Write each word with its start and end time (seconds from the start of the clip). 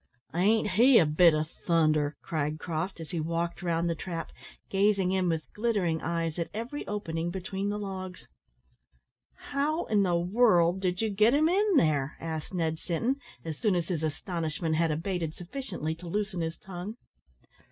ain't 0.33 0.71
he 0.71 0.97
a 0.97 1.05
bit 1.05 1.35
o' 1.35 1.43
thunder?" 1.43 2.17
cried 2.23 2.57
Croft, 2.57 2.99
as 2.99 3.11
he 3.11 3.19
walked 3.19 3.61
round 3.61 3.87
the 3.87 3.93
trap, 3.93 4.31
gazing 4.67 5.11
in 5.11 5.29
with 5.29 5.43
glittering 5.53 6.01
eyes 6.01 6.39
at 6.39 6.49
every 6.55 6.87
opening 6.87 7.29
between 7.29 7.69
the 7.69 7.77
logs. 7.77 8.27
"How 9.51 9.85
in 9.85 10.01
the 10.01 10.15
world 10.17 10.79
did 10.79 11.03
you 11.03 11.11
get 11.11 11.35
him 11.35 11.47
in 11.47 11.75
there?" 11.77 12.17
asked 12.19 12.51
Ned 12.51 12.79
Sinton, 12.79 13.17
as 13.45 13.59
soon 13.59 13.75
as 13.75 13.89
his 13.89 14.01
astonishment 14.01 14.73
had 14.73 14.89
abated 14.89 15.35
sufficiently 15.35 15.93
to 15.93 16.07
loosen 16.07 16.41
his 16.41 16.57
tongue. 16.57 16.97